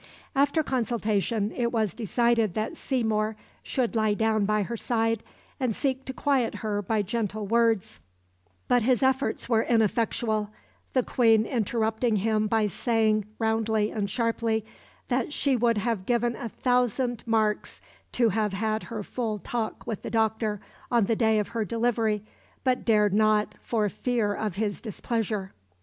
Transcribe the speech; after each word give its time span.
After 0.35 0.63
consultation 0.63 1.51
it 1.55 1.71
was 1.71 1.93
decided 1.93 2.55
that 2.55 2.75
Seymour 2.75 3.35
should 3.61 3.95
lie 3.95 4.15
down 4.15 4.45
by 4.45 4.63
her 4.63 4.75
side 4.75 5.21
and 5.59 5.75
seek 5.75 6.05
to 6.05 6.11
quiet 6.13 6.55
her 6.65 6.81
by 6.81 7.03
gentle 7.03 7.45
words; 7.45 7.99
but 8.67 8.81
his 8.81 9.03
efforts 9.03 9.47
were 9.47 9.61
ineffectual, 9.61 10.49
the 10.93 11.03
Queen 11.03 11.45
interrupting 11.45 12.15
him 12.15 12.47
by 12.47 12.65
saying, 12.65 13.25
roundly 13.37 13.91
and 13.91 14.09
sharply, 14.09 14.65
"that 15.09 15.31
she 15.31 15.55
would 15.55 15.77
have 15.77 16.07
given 16.07 16.35
a 16.35 16.49
thousand 16.49 17.21
marks 17.27 17.79
to 18.13 18.29
have 18.29 18.53
had 18.53 18.81
her 18.85 19.03
full 19.03 19.37
talk 19.37 19.85
with 19.85 20.01
the 20.01 20.09
doctor 20.09 20.59
on 20.89 21.05
the 21.05 21.15
day 21.15 21.37
of 21.37 21.49
her 21.49 21.63
delivery, 21.63 22.23
but 22.63 22.85
dared 22.85 23.13
not, 23.13 23.53
for 23.61 23.87
fear 23.87 24.33
of 24.33 24.55
his 24.55 24.81
displeasure." 24.81 25.53